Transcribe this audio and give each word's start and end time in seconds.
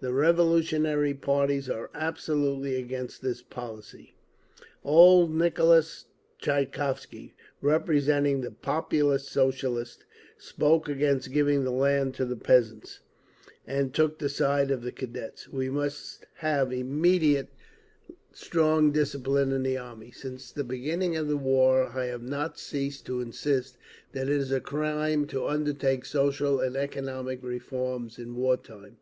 The 0.00 0.12
revolutionary 0.12 1.14
parties 1.14 1.70
are 1.70 1.90
absolutely 1.94 2.74
against 2.74 3.22
this 3.22 3.40
policy…." 3.40 4.14
Old 4.84 5.32
Nicholas 5.32 6.06
Tchaikovsky, 6.40 7.34
representing 7.62 8.40
the 8.40 8.50
Populist 8.50 9.28
Socialists, 9.30 10.02
spoke 10.36 10.88
against 10.88 11.30
giving 11.30 11.62
the 11.62 11.70
land 11.70 12.14
to 12.14 12.24
the 12.24 12.34
peasants, 12.34 12.98
and 13.64 13.94
took 13.94 14.18
the 14.18 14.28
side 14.28 14.72
of 14.72 14.82
the 14.82 14.90
Cadets: 14.90 15.48
"We 15.52 15.70
must 15.70 16.26
have 16.38 16.72
immediately 16.72 17.52
strong 18.32 18.90
discipline 18.90 19.52
in 19.52 19.62
the 19.62 19.78
army…. 19.78 20.10
Since 20.10 20.50
the 20.50 20.64
beginning 20.64 21.14
of 21.16 21.28
the 21.28 21.36
war 21.36 21.96
I 21.96 22.06
have 22.06 22.24
not 22.24 22.58
ceased 22.58 23.06
to 23.06 23.20
insist 23.20 23.78
that 24.10 24.28
it 24.28 24.34
is 24.34 24.50
a 24.50 24.58
crime 24.60 25.28
to 25.28 25.46
undertake 25.46 26.04
social 26.04 26.58
and 26.58 26.74
economic 26.76 27.40
reforms 27.44 28.18
in 28.18 28.34
war 28.34 28.56
time. 28.56 28.96